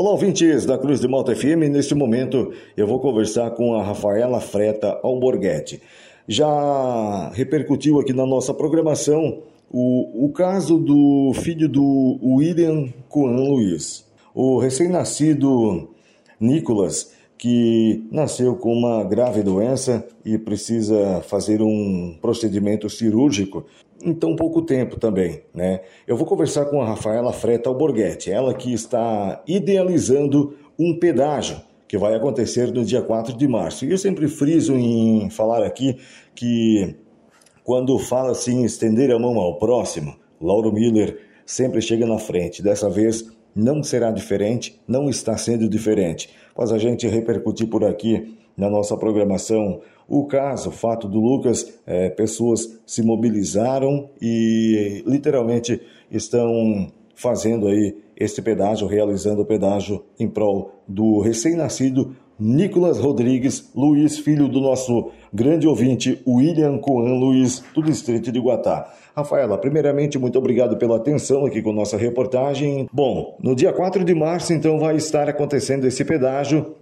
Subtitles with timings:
[0.00, 1.68] Olá, ouvintes da Cruz de Malta FM.
[1.72, 5.82] Neste momento eu vou conversar com a Rafaela Freta Alborguete.
[6.28, 14.06] Já repercutiu aqui na nossa programação o, o caso do filho do William Coan Luiz.
[14.32, 15.88] O recém-nascido
[16.38, 23.64] Nicolas, que nasceu com uma grave doença e precisa fazer um procedimento cirúrgico
[24.02, 25.80] em tão pouco tempo também, né?
[26.06, 31.96] Eu vou conversar com a Rafaela Freta Alborguete, ela que está idealizando um pedágio que
[31.96, 33.86] vai acontecer no dia 4 de março.
[33.86, 35.96] E eu sempre friso em falar aqui
[36.34, 36.96] que
[37.64, 42.62] quando fala assim estender a mão ao próximo, Lauro Miller sempre chega na frente.
[42.62, 46.30] Dessa vez não será diferente, não está sendo diferente.
[46.56, 51.78] Mas a gente repercutir por aqui na nossa programação o caso, o fato do Lucas,
[51.86, 55.80] é, pessoas se mobilizaram e literalmente
[56.10, 64.18] estão fazendo aí este pedágio, realizando o pedágio em prol do recém-nascido Nicolas Rodrigues Luiz,
[64.18, 68.94] filho do nosso grande ouvinte William Coan Luiz, do distrito de Guatá.
[69.16, 72.88] Rafaela, primeiramente, muito obrigado pela atenção aqui com nossa reportagem.
[72.92, 76.76] Bom, no dia 4 de março, então, vai estar acontecendo esse pedágio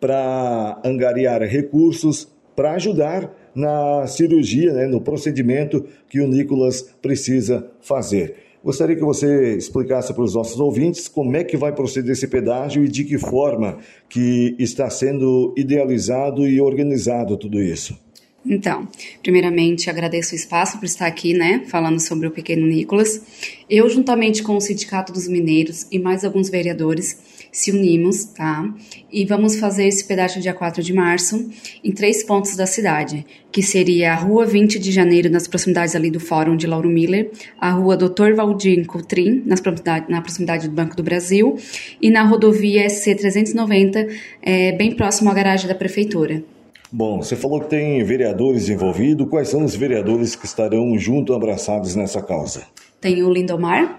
[0.00, 8.45] para angariar recursos para ajudar na cirurgia, né, no procedimento que o Nicolas precisa fazer.
[8.66, 12.84] Gostaria que você explicasse para os nossos ouvintes como é que vai proceder esse pedágio
[12.84, 17.96] e de que forma que está sendo idealizado e organizado tudo isso.
[18.44, 18.88] Então,
[19.22, 23.22] primeiramente agradeço o espaço por estar aqui, né, falando sobre o pequeno Nicolas.
[23.70, 28.68] Eu, juntamente com o Sindicato dos Mineiros e mais alguns vereadores, se unimos, tá?
[29.10, 31.48] E vamos fazer esse pedágio dia 4 de março
[31.82, 36.10] em três pontos da cidade, que seria a Rua 20 de Janeiro, nas proximidades ali
[36.10, 38.34] do Fórum de Lauro Miller, a Rua Dr.
[38.36, 41.56] Valdir Coutrin, nas proximidade, na proximidade do Banco do Brasil,
[42.00, 44.06] e na rodovia SC 390,
[44.42, 46.44] é, bem próximo à garagem da Prefeitura.
[46.92, 49.30] Bom, você falou que tem vereadores envolvidos.
[49.30, 52.64] Quais são os vereadores que estarão junto abraçados nessa causa?
[53.00, 53.98] Tem o Lindomar,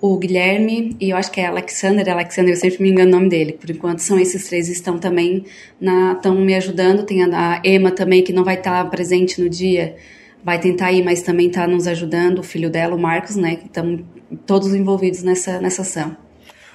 [0.00, 3.28] o Guilherme e eu acho que é Alexander, Alexander, eu sempre me engano o nome
[3.28, 3.52] dele.
[3.52, 5.44] Por enquanto são esses três estão também
[5.80, 7.04] na estão me ajudando.
[7.04, 9.96] Tem a, Emma também que não vai estar presente no dia,
[10.42, 12.38] vai tentar ir, mas também está nos ajudando.
[12.38, 13.58] O filho dela, o Marcos, né?
[13.64, 14.00] Estão
[14.46, 16.16] todos envolvidos nessa nessa ação.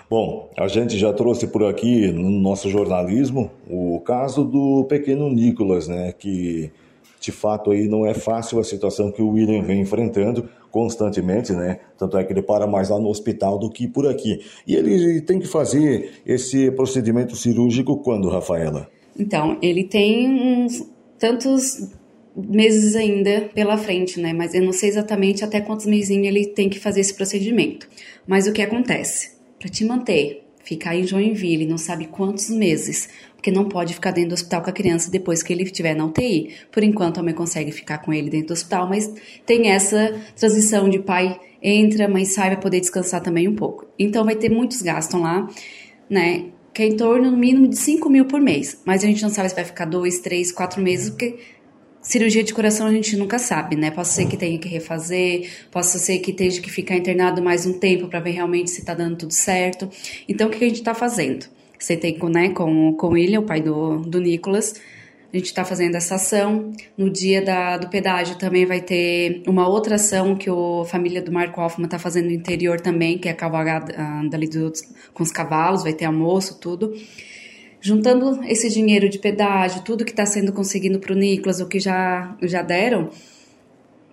[0.08, 5.88] Bom, a gente já trouxe por aqui no nosso jornalismo o caso do pequeno Nicolas,
[5.88, 6.14] né?
[6.18, 6.72] Que
[7.20, 11.80] de fato aí não é fácil a situação que o William vem enfrentando constantemente, né?
[11.98, 14.42] Tanto é que ele para mais lá no hospital do que por aqui.
[14.68, 18.90] E ele tem que fazer esse procedimento cirúrgico quando, Rafaela?
[19.18, 20.86] Então, ele tem uns
[21.18, 21.92] tantos
[22.36, 24.34] meses ainda pela frente, né?
[24.34, 27.88] Mas eu não sei exatamente até quantos meses ele tem que fazer esse procedimento.
[28.28, 29.38] Mas o que acontece?
[29.58, 34.30] Para te manter, ficar em Joinville, não sabe quantos meses, porque não pode ficar dentro
[34.30, 36.56] do hospital com a criança depois que ele estiver na UTI.
[36.72, 39.14] Por enquanto, a mãe consegue ficar com ele dentro do hospital, mas
[39.46, 43.86] tem essa transição de pai entra, mãe sai, vai poder descansar também um pouco.
[43.98, 45.48] Então, vai ter muitos gastos lá,
[46.10, 46.46] né?
[46.74, 48.82] Que é em torno, no mínimo, de 5 mil por mês.
[48.84, 51.38] Mas a gente não sabe se vai ficar dois, três, quatro meses, porque
[52.06, 53.90] cirurgia de coração a gente nunca sabe, né?
[53.90, 57.74] Pode ser que tenha que refazer, pode ser que tenha que ficar internado mais um
[57.74, 59.90] tempo para ver realmente se tá dando tudo certo.
[60.30, 61.48] Então, o que a gente tá fazendo?
[61.80, 64.76] Sentei com, né, com, com o William, o pai do, do Nicolas.
[65.34, 66.72] A gente está fazendo essa ação.
[66.96, 71.32] No dia da, do pedágio também vai ter uma outra ação que a família do
[71.32, 73.94] Marco Hoffman está fazendo no interior também, que é a cavalgada
[74.30, 74.72] dali do,
[75.14, 76.94] com os cavalos, vai ter almoço, tudo.
[77.82, 81.80] Juntando esse dinheiro de pedágio, tudo que está sendo conseguido para o Nicolas, o que
[81.80, 83.10] já, já deram,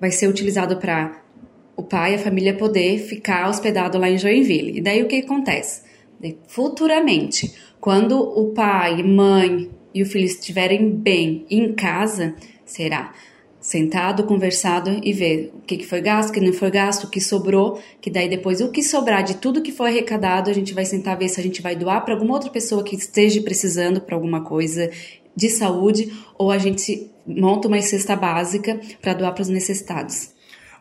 [0.01, 1.23] vai ser utilizado para
[1.77, 4.79] o pai e a família poder ficar hospedado lá em Joinville.
[4.79, 5.91] E daí o que acontece?
[6.47, 13.13] futuramente, quando o pai, mãe e o filho estiverem bem em casa, será
[13.63, 17.21] sentado, conversado e ver o que, foi gasto, o que não foi gasto, o que
[17.21, 20.85] sobrou, que daí depois o que sobrar de tudo que foi arrecadado, a gente vai
[20.85, 24.17] sentar ver se a gente vai doar para alguma outra pessoa que esteja precisando para
[24.17, 24.91] alguma coisa
[25.35, 30.33] de saúde ou a gente monta uma cesta básica para doar para os necessitados.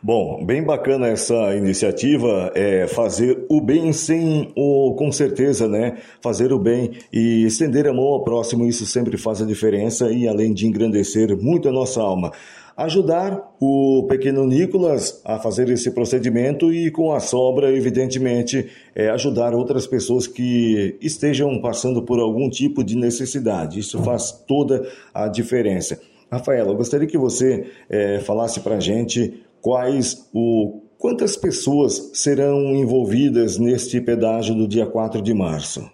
[0.04, 5.96] Bom, bem bacana essa iniciativa, é fazer o bem sem o, com certeza, né?
[6.20, 10.26] Fazer o bem e estender a mão ao próximo, isso sempre faz a diferença e
[10.26, 12.32] além de engrandecer muito a nossa alma.
[12.76, 19.54] Ajudar o pequeno Nicolas a fazer esse procedimento e com a sobra, evidentemente, é ajudar
[19.54, 23.78] outras pessoas que estejam passando por algum tipo de necessidade.
[23.78, 26.00] Isso faz toda a diferença.
[26.30, 32.76] Rafaela, eu gostaria que você é, falasse para a gente quais o quantas pessoas serão
[32.76, 35.90] envolvidas neste pedágio do dia 4 de março?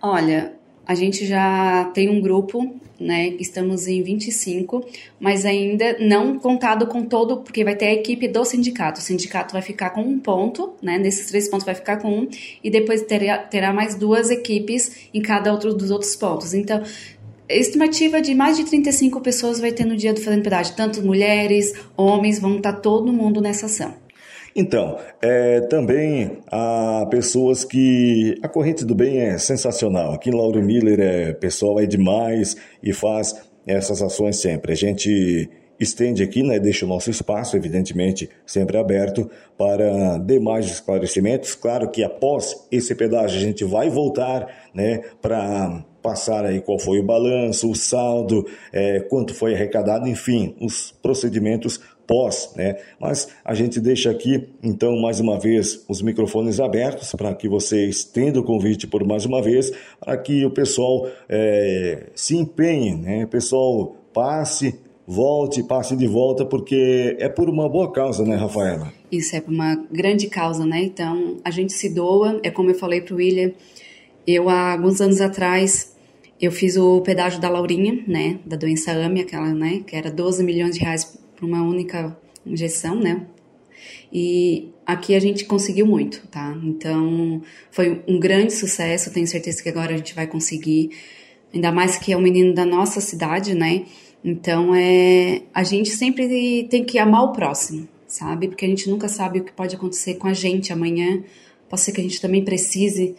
[0.00, 0.52] Olha,
[0.86, 3.28] a gente já tem um grupo, né?
[3.38, 4.84] Estamos em 25,
[5.18, 9.00] mas ainda não contado com todo, porque vai ter a equipe do sindicato.
[9.00, 10.98] O sindicato vai ficar com um ponto, né?
[10.98, 12.28] Nesses três pontos vai ficar com um,
[12.62, 16.54] e depois terá, terá mais duas equipes em cada outro dos outros pontos.
[16.54, 16.82] Então,
[17.48, 21.72] estimativa de mais de 35 pessoas vai ter no dia do Fazendo Pedágio, tanto mulheres,
[21.96, 24.01] homens, vão estar todo mundo nessa ação.
[24.54, 28.38] Então, é, também há pessoas que.
[28.42, 30.12] A corrente do bem é sensacional.
[30.12, 33.34] Aqui Lauro Miller, é, pessoal é demais e faz
[33.66, 34.72] essas ações sempre.
[34.72, 35.48] A gente
[35.80, 39.28] estende aqui, né, deixa o nosso espaço, evidentemente, sempre aberto
[39.58, 41.54] para demais esclarecimentos.
[41.54, 46.98] Claro que após esse pedágio a gente vai voltar né, para passar aí qual foi
[46.98, 52.76] o balanço, o saldo, é, quanto foi arrecadado, enfim, os procedimentos pós, né?
[53.00, 57.86] Mas a gente deixa aqui, então, mais uma vez, os microfones abertos para que você
[57.86, 63.24] estenda o convite por mais uma vez, para que o pessoal é, se empenhe, né?
[63.24, 68.92] O pessoal passe, volte, passe de volta, porque é por uma boa causa, né, Rafaela?
[69.10, 70.82] Isso é por uma grande causa, né?
[70.82, 73.52] Então, a gente se doa, é como eu falei para o William,
[74.26, 75.92] eu há alguns anos atrás
[76.40, 80.42] eu fiz o pedágio da Laurinha, né, da doença AME, aquela, né, que era 12
[80.42, 82.16] milhões de reais para uma única
[82.46, 83.26] injeção, né?
[84.12, 86.56] E aqui a gente conseguiu muito, tá?
[86.62, 87.42] Então
[87.72, 89.12] foi um grande sucesso.
[89.12, 90.90] Tenho certeza que agora a gente vai conseguir,
[91.52, 93.86] ainda mais que é um menino da nossa cidade, né?
[94.24, 98.46] Então é a gente sempre tem que amar o próximo, sabe?
[98.46, 101.24] Porque a gente nunca sabe o que pode acontecer com a gente amanhã.
[101.68, 103.16] Pode ser que a gente também precise,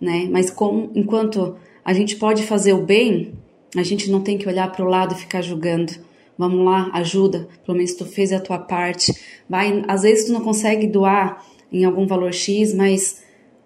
[0.00, 0.26] né?
[0.30, 0.50] Mas
[0.94, 3.34] enquanto a gente pode fazer o bem,
[3.76, 6.05] a gente não tem que olhar para o lado e ficar julgando
[6.38, 7.48] Vamos lá, ajuda.
[7.64, 9.12] Pelo menos tu fez a tua parte.
[9.48, 13.22] Vai, às vezes tu não consegue doar em algum valor X, mas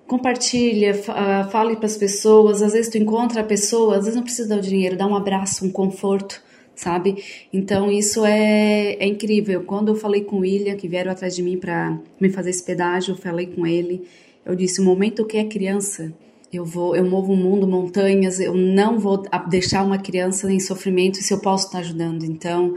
[0.07, 2.63] compartilha, ah, fale para as pessoas.
[2.63, 5.17] Às vezes tu encontra a pessoa, às vezes não precisa dar o dinheiro, dá um
[5.17, 6.43] abraço, um conforto,
[6.75, 7.23] sabe?
[7.53, 9.63] Então isso é, é incrível.
[9.65, 12.65] Quando eu falei com o William, que vieram atrás de mim para me fazer esse
[12.65, 14.07] pedágio, eu falei com ele.
[14.45, 16.13] Eu disse: o momento que é criança
[16.53, 21.19] eu vou, eu movo o mundo, montanhas, eu não vou deixar uma criança em sofrimento
[21.19, 22.25] se eu posso estar ajudando.
[22.25, 22.75] Então,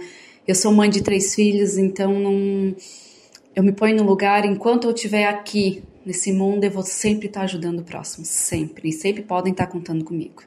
[0.47, 2.75] eu sou mãe de três filhos, então não,
[3.55, 7.41] eu me ponho no lugar, enquanto eu estiver aqui nesse mundo, eu vou sempre estar
[7.41, 10.43] ajudando o próximo, sempre, e sempre podem estar contando comigo.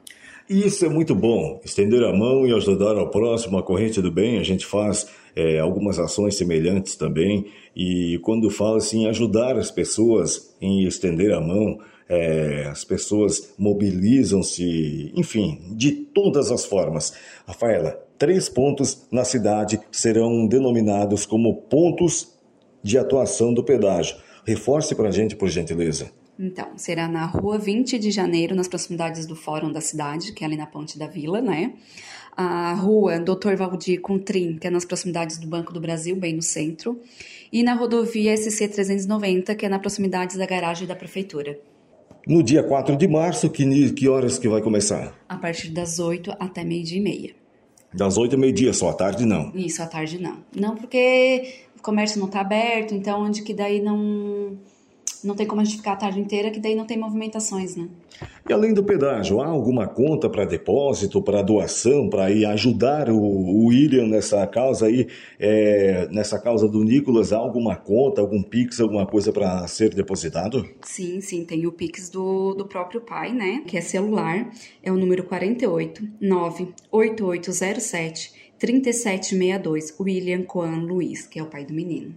[0.49, 4.38] Isso é muito bom, estender a mão e ajudar ao próximo, a corrente do bem,
[4.38, 10.55] a gente faz é, algumas ações semelhantes também, e quando fala assim, ajudar as pessoas
[10.61, 17.12] em estender a mão, é, as pessoas mobilizam-se, enfim, de todas as formas.
[17.47, 22.32] Rafaela, três pontos na cidade serão denominados como pontos
[22.82, 24.17] de atuação do pedágio.
[24.47, 26.11] Reforce para a gente, por gentileza.
[26.38, 30.47] Então, será na rua 20 de janeiro, nas proximidades do Fórum da cidade, que é
[30.47, 31.73] ali na Ponte da Vila, né?
[32.37, 36.43] A rua Doutor Valdir Contrim, que é nas proximidades do Banco do Brasil, bem no
[36.43, 37.00] centro.
[37.50, 41.58] E na rodovia SC 390, que é na proximidades da garagem da Prefeitura.
[42.26, 45.14] No dia 4 de março, que, que horas que vai começar?
[45.28, 47.31] A partir das 8 até meio-dia e meia.
[47.94, 49.52] Das 8 a meio-dia, só à tarde não?
[49.55, 50.38] Isso, à tarde não.
[50.52, 54.58] Não, porque o comércio não está aberto, então onde que daí não
[55.25, 57.89] não tem como a gente ficar a tarde inteira, que daí não tem movimentações, né?
[58.49, 63.19] E além do pedágio, há alguma conta para depósito, para doação, para ir ajudar o,
[63.19, 65.08] o, William nessa causa aí,
[65.39, 70.67] é, nessa causa do Nicolas, há alguma conta, algum Pix, alguma coisa para ser depositado?
[70.82, 73.63] Sim, sim, tem o Pix do, do próprio pai, né?
[73.67, 74.51] Que é celular,
[74.82, 82.15] é o número 48 98807 3762, William Coan Luiz, que é o pai do menino.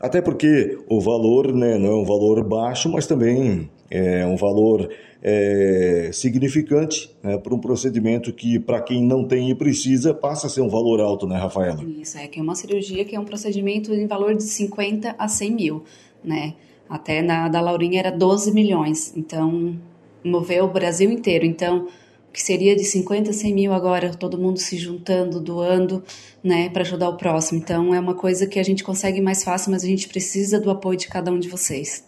[0.00, 4.90] Até porque o valor né, não é um valor baixo, mas também é um valor
[5.22, 10.50] é, significante né, para um procedimento que, para quem não tem e precisa, passa a
[10.50, 11.82] ser um valor alto, né, Rafaela?
[11.84, 15.28] Isso, é que é uma cirurgia que é um procedimento em valor de 50 a
[15.28, 15.84] 100 mil,
[16.22, 16.54] né?
[16.88, 19.76] Até na da Laurinha era 12 milhões, então
[20.24, 21.44] moveu o Brasil inteiro.
[21.44, 21.88] Então,
[22.32, 26.04] que seria de 50 a 100 mil agora, todo mundo se juntando, doando,
[26.44, 27.58] né, para ajudar o próximo.
[27.58, 30.70] Então é uma coisa que a gente consegue mais fácil, mas a gente precisa do
[30.70, 32.04] apoio de cada um de vocês.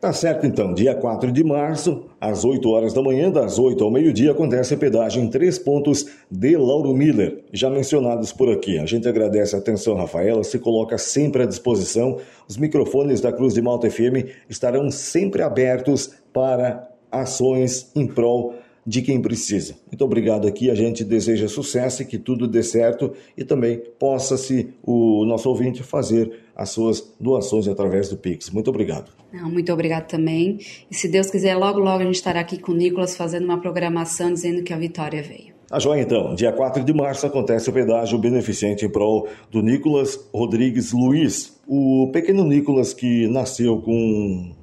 [0.00, 3.90] Tá certo então, dia 4 de março, às 8 horas da manhã, das 8 ao
[3.90, 8.78] meio-dia, acontece a pedágio em três pontos de Lauro Miller, já mencionados por aqui.
[8.78, 12.18] A gente agradece a atenção, Rafaela, se coloca sempre à disposição.
[12.48, 18.54] Os microfones da Cruz de Malta FM estarão sempre abertos para ações em prol
[18.88, 19.74] de quem precisa.
[19.86, 24.70] Muito obrigado aqui, a gente deseja sucesso e que tudo dê certo e também possa-se
[24.82, 28.48] o nosso ouvinte fazer as suas doações através do Pix.
[28.48, 29.12] Muito obrigado.
[29.30, 30.58] Não, muito obrigado também.
[30.90, 33.60] E se Deus quiser, logo, logo a gente estará aqui com o Nicolas fazendo uma
[33.60, 35.58] programação dizendo que a vitória veio.
[35.70, 40.18] A joia então, dia 4 de março acontece o pedágio beneficente em prol do Nicolas
[40.32, 44.56] Rodrigues Luiz, o pequeno Nicolas que nasceu com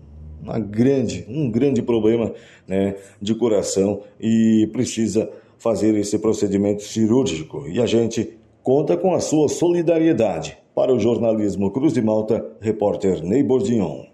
[0.46, 2.32] uma grande, um grande problema
[2.68, 7.68] né, de coração e precisa fazer esse procedimento cirúrgico.
[7.68, 10.58] E a gente conta com a sua solidariedade.
[10.76, 14.04] Para o jornalismo Cruz de Malta, repórter Ney Bordignon.